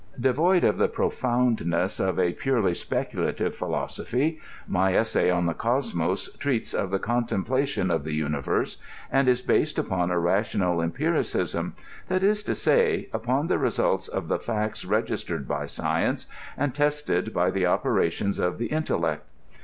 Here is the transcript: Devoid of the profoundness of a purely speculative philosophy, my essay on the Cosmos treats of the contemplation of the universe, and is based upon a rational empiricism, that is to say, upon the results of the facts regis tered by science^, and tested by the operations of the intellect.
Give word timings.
Devoid 0.19 0.63
of 0.63 0.79
the 0.79 0.87
profoundness 0.87 1.99
of 1.99 2.17
a 2.17 2.33
purely 2.33 2.73
speculative 2.73 3.55
philosophy, 3.55 4.39
my 4.67 4.95
essay 4.95 5.29
on 5.29 5.45
the 5.45 5.53
Cosmos 5.53 6.27
treats 6.37 6.73
of 6.73 6.89
the 6.89 6.97
contemplation 6.97 7.91
of 7.91 8.03
the 8.03 8.13
universe, 8.13 8.77
and 9.11 9.27
is 9.27 9.43
based 9.43 9.77
upon 9.77 10.09
a 10.09 10.17
rational 10.17 10.81
empiricism, 10.81 11.75
that 12.07 12.23
is 12.23 12.41
to 12.41 12.55
say, 12.55 13.09
upon 13.13 13.45
the 13.45 13.59
results 13.59 14.07
of 14.07 14.27
the 14.27 14.39
facts 14.39 14.83
regis 14.85 15.23
tered 15.23 15.45
by 15.45 15.65
science^, 15.65 16.25
and 16.57 16.73
tested 16.73 17.31
by 17.31 17.51
the 17.51 17.67
operations 17.67 18.39
of 18.39 18.57
the 18.57 18.65
intellect. 18.71 19.23